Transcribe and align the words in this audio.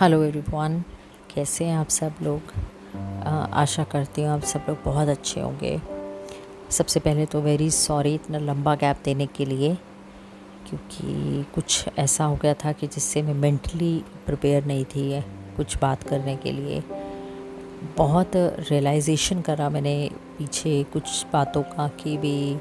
Hello 0.00 0.22
everyone 0.22 0.84
कैसे 1.34 1.64
हैं 1.64 1.76
आप 1.76 1.88
सब 1.88 2.14
लोग? 2.22 2.40
आशा 3.52 3.84
करती 3.84 4.22
हूँ 4.22 4.30
आप 4.30 4.42
सब 4.42 4.64
लोग 4.68 4.78
बहुत 4.84 5.08
अच्छे 5.08 5.40
होंगे। 5.40 5.80
सबसे 6.70 7.00
पहले 7.00 7.26
तो 7.26 7.40
वेरी 7.40 7.70
सॉरी 7.70 8.14
इतना 8.14 8.38
लंबा 8.38 8.74
गैप 8.74 8.96
देने 9.04 9.26
के 9.26 9.44
लिए, 9.44 9.74
क्योंकि 10.68 11.44
कुछ 11.54 11.88
ऐसा 11.98 12.24
हो 12.24 12.36
गया 12.36 12.54
था 12.54 12.72
कि 12.72 12.86
जिससे 12.86 13.22
मैं 13.22 13.34
मेंटली 13.34 14.04
प्रिपेयर 14.26 14.64
नहीं 14.64 14.84
थी 14.84 15.20
कुछ 15.56 15.78
बात 15.78 16.02
करने 16.02 16.36
के 16.36 16.52
लिए। 16.52 16.82
बहुत 17.96 18.30
रियलाइजेशन 18.36 19.40
करा 19.40 19.68
मैंने 19.70 20.10
पीछे 20.38 20.82
कुछ 20.84 21.26
बातों 21.32 21.62
का 21.62 21.88
कि 21.88 22.16
भी 22.16 22.58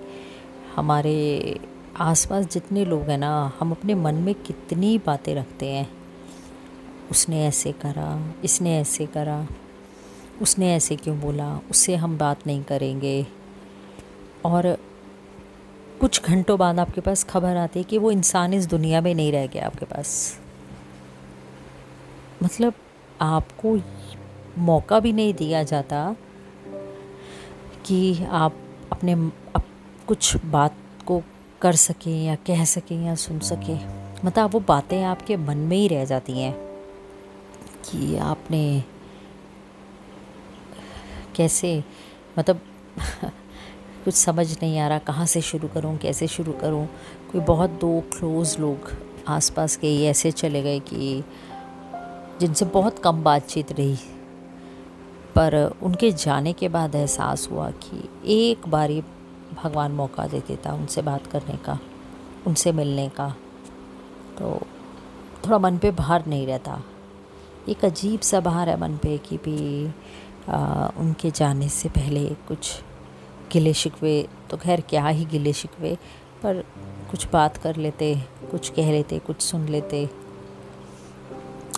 हमारे 0.76 1.60
आसपास 2.00 2.46
जितने 2.46 2.86
लोग 2.86 3.02
हैं 3.02 3.18
ना 3.18 3.52
हम 3.60 3.72
अपने 3.72 3.96
मन 3.96 4.16
में 4.16 4.36
कितनी 4.36 4.98
बातें 4.98 5.36
रखते 5.36 5.66
हैं। 5.66 5.90
उसने 7.12 7.46
ऐसे 7.48 7.72
करा 7.72 8.34
इसने 8.44 8.80
ऐसे 8.80 9.06
करा 9.06 9.48
उसने 10.42 10.74
ऐसे 10.76 10.96
क्यों 10.96 11.20
बोला 11.20 11.60
उससे 11.72 11.96
हम 11.96 12.18
बात 12.18 12.48
नहीं 12.48 12.64
करेंगे। 12.64 13.28
और 14.46 14.78
कुछ 16.02 16.24
घंटों 16.24 16.60
बाद 16.60 16.80
आपके 16.80 17.02
पास 17.02 17.24
खबर 17.24 17.58
आती 17.58 17.80
है 17.80 17.84
कि 17.84 17.98
वो 17.98 18.12
इंसान 18.12 18.54
इस 18.54 18.66
दुनिया 18.66 19.02
में 19.02 19.16
नहीं 19.16 19.32
रह 19.32 19.48
गया 19.48 19.66
आपके 19.66 19.86
पास। 19.86 20.40
मतलब 22.44 22.74
आपको 23.22 23.78
मौका 24.58 25.00
भी 25.00 25.14
नहीं 25.14 25.34
दिया 25.34 25.64
जाता 25.64 26.16
कि 27.86 28.24
आप 28.24 28.56
अपने 28.92 29.14
अप, 29.56 29.64
कुछ 30.08 30.46
बात 30.46 30.76
को 31.06 31.22
कर 31.62 31.76
सकें 31.76 32.24
या 32.24 32.36
कह 32.36 32.66
सकें 32.66 33.06
या 33.06 33.16
सुन 33.16 33.40
सकें। 33.40 33.80
मतलब 34.26 34.52
वो 34.52 34.60
बातें 34.60 35.04
आपके 35.04 35.38
मन 35.38 35.58
में 35.58 35.78
ही 35.78 35.88
रह 35.88 36.06
जाती 36.06 36.34
हैं 36.34 36.54
कि 37.86 38.18
आपने 38.18 38.84
कैसे 41.36 41.84
मतलब 42.40 42.62
कुछ 44.06 44.14
समझ 44.14 44.54
नहीं 44.54 44.80
आ 44.80 44.88
रहा 44.88 44.98
कहाँ 44.98 45.26
से 45.26 45.42
शुरू 45.42 45.68
करूँ, 45.68 45.98
कैसे 45.98 46.28
शुरू 46.28 46.52
करूँ। 46.52 46.86
कोई 47.32 47.42
बहुत 47.42 47.70
दो 47.70 48.00
क्लोज़ 48.00 48.60
लोग 48.60 48.92
आसपास 49.28 49.76
के 49.76 49.88
ही 49.88 50.06
ऐसे 50.06 50.32
चले 50.32 50.62
गए 50.62 50.80
कि 50.80 51.24
जिनसे 52.40 52.66
बहुत 52.66 53.00
कम 53.00 53.24
बातचीत 53.24 53.72
रही। 53.72 53.98
पर 55.36 55.76
उनके 55.84 56.12
जाने 56.12 56.54
के 56.54 56.70
बाद 56.70 56.96
एहसास 56.96 57.48
हुआ 57.52 57.72
कि 57.72 58.10
एक 58.26 58.68
बारी 58.68 59.04
भगवान 59.64 59.92
मौका 59.92 60.28
दे 60.28 60.40
देता 60.48 60.74
उनसे 60.74 61.02
बात 61.02 61.28
करने 61.28 61.58
का 61.58 61.78
उनसे 62.48 62.72
मिलने 62.72 63.08
का। 63.10 63.30
तो 64.38 64.60
थोड़ा 65.46 65.58
मन 65.60 65.78
पे 65.78 65.92
भार 65.92 66.26
नहीं 66.28 66.48
रहता। 66.48 66.82
एक 67.70 67.86
अजीब 67.86 68.20
सा 68.20 68.40
भार 68.40 68.70
है 68.70 68.80
मन 68.82 68.98
पे 68.98 69.18
कि 69.18 69.38
भी 69.38 69.92
आ, 70.50 70.88
उनके 70.98 71.32
जाने 71.32 71.70
से 71.70 71.90
पहले 71.90 72.26
कुछ 72.48 72.82
गिले 73.52 73.74
शिकवे 73.74 74.28
तो 74.50 74.58
खैर 74.58 74.82
क्या 74.82 75.08
ही 75.08 75.26
गिले 75.26 75.54
शिकवे 75.54 75.96
पर 76.44 76.64
कुछ 77.12 77.28
बात 77.32 77.58
कर 77.58 77.76
लेते 77.76 78.16
कुछ 78.52 78.70
कह 78.70 78.92
लेते 78.92 79.20
कुछ 79.20 79.42
सुन 79.42 79.68
लेते। 79.68 80.10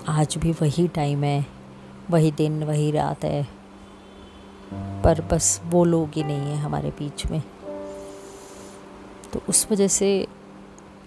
आज 0.08 0.38
भी 0.38 0.52
वही 0.52 0.88
टाइम 0.88 1.24
है 1.24 1.46
वही 2.10 2.32
दिन 2.32 2.64
वही 2.64 2.92
रात 2.92 3.24
है 3.24 3.48
पर 5.04 5.22
बस 5.32 5.62
वो 5.66 5.84
लोग 5.86 6.10
ही 6.16 6.24
नहीं 6.24 6.52
है 6.52 6.58
हमारे 6.58 6.90
बीच 6.90 7.26
में। 7.26 7.42
तो 9.34 9.42
उस 9.50 9.68
वजह 9.72 9.88
से 9.88 10.28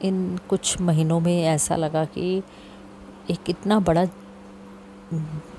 इन 0.02 0.38
कुछ 0.48 0.80
महीनों 0.80 1.20
में 1.20 1.42
ऐसा 1.44 1.76
लगा 1.76 2.04
कि 2.04 2.42
एक 3.30 3.50
इतना 3.50 3.78
बड़ा, 3.80 4.04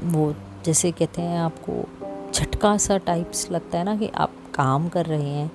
वो 0.03 0.33
जैसे 0.65 0.91
कहते 0.91 1.21
हैं 1.21 1.39
आपको 1.39 1.83
झटका 2.31 2.77
सा 2.77 2.97
टाइप्स 2.97 3.51
लगता 3.51 3.77
है 3.77 3.83
ना 3.83 3.95
कि 3.95 4.07
आप 4.07 4.31
काम 4.53 4.87
कर 4.89 5.05
रहे 5.05 5.29
हैं, 5.29 5.51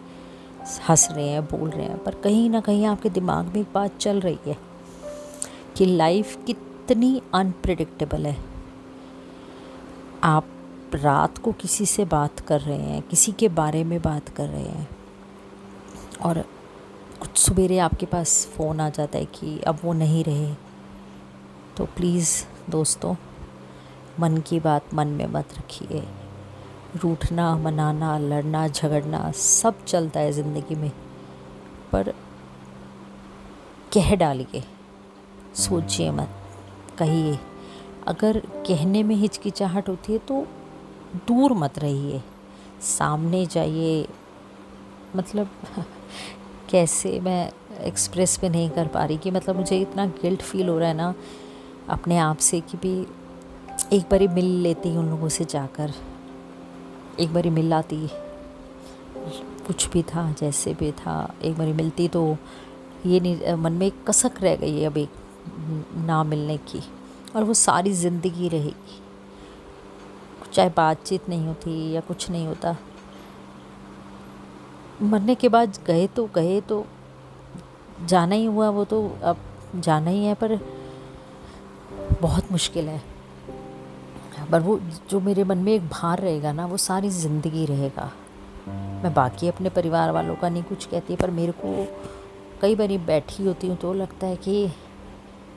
हंस 0.88 1.08
रहे 1.12 1.28
हैं, 1.28 1.44
बोल 1.44 1.70
रहे 1.70 1.86
हैं, 1.86 1.98
पर 1.98 2.14
कहीं 2.14 2.50
ना 2.50 2.60
कहीं 2.60 2.86
आपके 2.86 3.10
दिमाग 3.10 3.46
में 3.46 3.60
एक 3.60 3.72
बात 3.74 3.96
चल 3.96 4.20
रही 4.20 4.38
है 4.46 4.56
कि 5.76 5.86
लाइफ 5.86 6.36
कितनी 6.46 7.20
अनप्रडिक्टेबल 7.34 8.26
है। 8.26 8.36
आप 10.24 10.46
रात 10.94 11.38
को 11.38 11.52
किसी 11.52 11.86
से 11.86 12.04
बात 12.04 12.40
कर 12.40 12.60
रहे 12.60 12.82
हैं, 12.82 13.02
किसी 13.02 13.32
के 13.32 13.48
बारे 13.48 13.84
में 13.84 14.00
बात 14.02 14.28
कर 14.28 14.48
रहे 14.48 14.62
हैं 14.62 14.88
और 16.22 16.44
कुछ 17.20 17.38
सवेरे 17.38 17.78
आपके 17.78 18.06
पास 18.06 18.46
फ़ोन 18.46 18.80
आ 18.80 18.88
जाता 18.90 19.18
है 19.18 19.24
कि 19.24 19.58
अब 19.60 19.78
वो 19.84 19.92
नहीं 19.92 20.22
रहे। 20.24 20.54
तो 21.76 21.84
प्लीज़ 21.86 22.30
दोस्तों, 22.70 23.14
मन 24.20 24.36
की 24.38 24.60
बात 24.60 24.94
मन 24.94 25.08
में 25.08 25.26
मत 25.26 25.54
रखिए। 25.58 26.02
रूठना, 26.96 27.54
मनाना, 27.56 28.16
लड़ना, 28.18 28.66
झगड़ना 28.68 29.30
सब 29.32 29.84
चलता 29.84 30.20
है 30.20 30.32
ज़िंदगी 30.32 30.74
में। 30.74 30.90
पर 31.92 32.12
कह 33.92 34.14
डालिए, 34.16 34.62
सोचिए 35.56 36.10
मत, 36.10 36.30
कहिए। 36.98 37.38
अगर 38.06 38.38
कहने 38.66 39.02
में 39.02 39.14
हिचकिचाहट 39.16 39.88
होती 39.88 40.12
है 40.12 40.18
तो 40.18 40.46
दूर 41.28 41.52
मत 41.52 41.78
रहिए। 41.78 42.22
सामने 42.88 43.44
जाइए 43.46 44.06
मतलब 45.16 45.50
कैसे 46.70 47.18
मैं 47.20 47.50
एक्सप्रेस 47.80 48.38
भी 48.40 48.48
नहीं 48.48 48.70
कर 48.70 48.86
पा 48.86 49.04
रही 49.04 49.16
कि 49.18 49.30
मतलब 49.30 49.56
मुझे 49.56 49.78
इतना 49.80 50.06
गिल्ट 50.22 50.42
फील 50.42 50.68
हो 50.68 50.78
रहा 50.78 50.88
है 50.88 50.94
ना 50.94 51.14
अपने 51.88 52.18
आप 52.18 52.38
से 52.38 52.60
कि 52.60 52.76
भी 52.76 52.94
एक 53.92 54.08
बारी 54.10 54.28
मिल 54.28 54.46
लेती 54.62 54.96
उन 54.96 55.08
लोगों 55.10 55.28
से 55.28 55.44
जाकर। 55.44 55.92
एक 57.20 57.32
बारी 57.34 57.50
मिल 57.50 57.72
आती, 57.72 58.08
कुछ 59.66 59.88
भी 59.90 60.02
था, 60.04 60.30
जैसे 60.32 60.74
भी 60.74 60.90
था, 60.92 61.34
एक 61.42 61.56
बारी 61.58 61.72
मिलती 61.72 62.08
तो 62.08 62.36
ये 63.06 63.20
नहीं, 63.20 63.54
मन 63.54 63.72
में 63.72 63.86
एक 63.86 64.04
कसक 64.08 64.42
रह 64.42 64.56
गई 64.56 64.84
अब 64.84 64.98
एक 64.98 65.10
ना 66.06 66.22
मिलने 66.24 66.56
की 66.66 66.82
और 67.36 67.44
वो 67.44 67.54
सारी 67.54 67.92
ज़िंदगी 67.94 68.48
रहेगी। 68.48 69.00
चाहे 70.52 70.68
बातचीत 70.68 71.28
नहीं 71.28 71.46
होती 71.46 71.90
या 71.92 72.00
कुछ 72.00 72.30
नहीं 72.30 72.46
होता। 72.46 72.76
मरने 75.02 75.34
के 75.34 75.48
बाद 75.48 75.78
गए 75.86 76.06
तो 76.06 76.24
गए 76.34 76.60
तो 76.60 76.84
जाना 78.06 78.34
ही 78.34 78.44
हुआ, 78.44 78.68
वो 78.68 78.84
तो 78.84 79.02
अब 79.22 79.36
जाना 79.76 80.10
ही 80.10 80.24
है, 80.24 80.34
पर 80.34 80.58
बहुत 82.20 82.52
मुश्किल 82.52 82.88
है। 82.88 83.02
पर 84.50 84.60
वो 84.60 84.78
जो 85.10 85.20
मेरे 85.20 85.44
मन 85.44 85.58
में 85.58 85.72
एक 85.72 85.88
भार 85.88 86.18
रहेगा 86.18 86.52
ना, 86.52 86.66
वो 86.66 86.76
सारी 86.76 87.10
ज़िंदगी 87.10 87.64
रहेगा। 87.66 88.10
मैं 89.02 89.12
बाकी 89.14 89.48
अपने 89.48 89.68
परिवार 89.70 90.10
वालों 90.10 90.34
का 90.34 90.48
नहीं 90.48 90.62
कुछ 90.62 90.86
कहती, 90.86 91.16
पर 91.16 91.30
मेरे 91.30 91.52
को 91.64 91.86
कई 92.62 92.74
बार 92.74 92.96
बैठी 93.06 93.46
होती 93.46 93.68
हूँ 93.68 93.76
तो 93.76 93.92
लगता 93.92 94.26
है 94.26 94.36
कि 94.36 94.70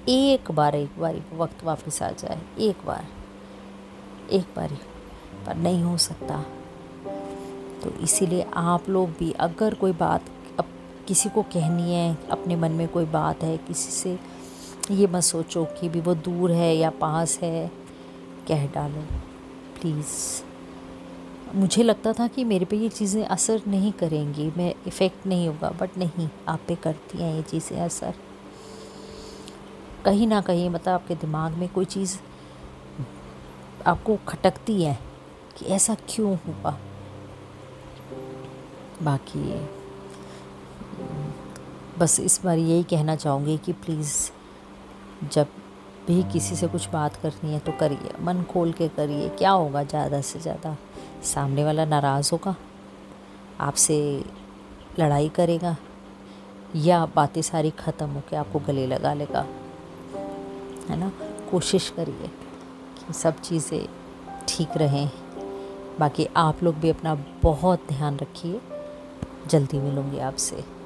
एक 0.09 0.51
बार 0.51 0.75
एक 0.75 0.99
बार 0.99 1.21
वक्त 1.33 1.63
वापस 1.63 2.01
आ 2.03 2.09
जाए, 2.11 2.41
एक 2.59 2.85
बार 2.85 3.05
एक 4.31 4.53
बार, 4.55 4.77
पर 5.45 5.55
नहीं 5.55 5.83
हो 5.83 5.97
सकता। 5.97 6.43
तो 7.83 7.89
इसीलिए 8.03 8.45
आप 8.55 8.89
लोग 8.89 9.09
भी 9.09 9.31
अगर 9.39 9.73
कोई 9.73 9.91
बात 9.91 10.25
अब 10.59 10.65
किसी 11.07 11.29
को 11.29 11.41
कहनी 11.43 11.93
है, 11.93 12.17
अपने 12.31 12.55
मन 12.55 12.71
में 12.71 12.87
कोई 12.87 13.05
बात 13.05 13.43
है, 13.43 13.57
किसी 13.57 13.91
से 13.91 14.17
ये 14.91 15.07
मत 15.07 15.23
सोचो 15.23 15.63
कि 15.79 15.89
भी 15.89 16.01
वो 16.01 16.13
दूर 16.15 16.51
है 16.51 16.75
या 16.77 16.89
पास 16.89 17.37
है, 17.39 17.67
कह 18.47 18.65
डालो 18.67 19.01
प्लीज़ 19.79 20.43
मुझे 21.55 21.83
लगता 21.83 22.13
था 22.13 22.27
कि 22.27 22.43
मेरे 22.43 22.65
पे 22.65 22.77
ये 22.77 22.89
चीज़ें 22.89 23.23
असर 23.25 23.61
नहीं 23.67 23.91
करेंगी, 23.91 24.51
मैं 24.57 24.73
इफ़ेक्ट 24.87 25.25
नहीं 25.27 25.47
होगा 25.47 25.69
बट 25.79 25.97
नहीं, 25.97 26.29
आप 26.47 26.59
पे 26.67 26.75
करती 26.75 27.17
हैं 27.17 27.35
ये 27.35 27.41
चीज़ें 27.41 27.79
असर। 27.81 28.13
कहीं 30.05 30.27
ना 30.27 30.41
कहीं 30.41 30.69
मतलब 30.69 30.93
आपके 30.93 31.15
दिमाग 31.15 31.51
में 31.51 31.67
कोई 31.69 31.85
चीज़ 31.85 32.17
आपको 33.85 34.17
खटकती 34.27 34.81
है 34.83 34.97
कि 35.57 35.65
ऐसा 35.65 35.95
क्यों 36.09 36.35
हुआ? 36.47 36.77
बाकी, 39.03 39.39
बस 41.99 42.19
इस 42.19 42.39
बार 42.45 42.57
यही 42.57 42.83
कहना 42.83 43.15
चाहूँगी 43.15 43.57
कि 43.57 43.73
प्लीज़ 43.75 44.15
जब 45.31 45.47
भी 46.07 46.21
किसी 46.23 46.55
से 46.55 46.67
कुछ 46.67 46.89
बात 46.89 47.15
करनी 47.15 47.53
है 47.53 47.59
तो 47.59 47.71
करिए, 47.71 48.11
मन 48.21 48.43
खोल 48.43 48.71
के 48.73 48.87
करिए। 48.89 49.29
क्या 49.29 49.51
होगा 49.51 49.83
ज़्यादा 49.83 50.21
से 50.21 50.39
ज़्यादा? 50.39 50.75
सामने 51.23 51.63
वाला 51.63 51.85
नाराज़ 51.85 52.29
होगा, 52.31 52.55
आपसे 53.59 53.97
लड़ाई 54.99 55.29
करेगा, 55.29 55.75
या 56.75 57.05
बातें 57.15 57.41
सारी 57.41 57.69
ख़त्म 57.79 58.07
होकर 58.09 58.37
आपको 58.37 58.59
गले 58.59 58.85
लगा 58.87 59.13
लेगा। 59.13 59.45
है 60.89 60.97
ना? 60.99 61.11
कोशिश 61.51 61.89
करिए 61.89 62.27
कि 62.97 63.13
सब 63.13 63.39
चीज़ें 63.41 63.87
ठीक 64.47 64.77
रहें। 64.77 65.09
बाकी 65.99 66.27
आप 66.37 66.63
लोग 66.63 66.75
भी 66.75 66.89
अपना 66.89 67.15
बहुत 67.43 67.79
ध्यान 67.89 68.17
रखिए। 68.17 68.61
जल्दी 69.47 69.79
मिलूँगी 69.79 70.19
आपसे। 70.19 70.80